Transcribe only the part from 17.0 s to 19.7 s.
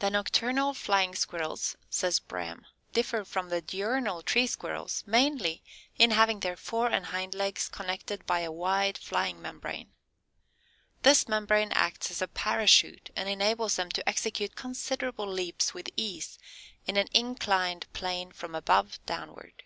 inclined plane from above downward.